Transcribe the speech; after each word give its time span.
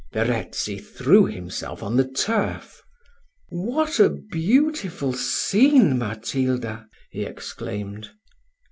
Verezzi 0.13 0.79
threw 0.79 1.25
himself 1.27 1.83
on 1.83 1.95
the 1.95 2.07
turf. 2.07 2.81
"What 3.49 3.99
a 3.99 4.09
beautiful 4.09 5.13
scene, 5.13 5.99
Matilda!" 5.99 6.87
he 7.11 7.21
exclaimed. 7.23 8.09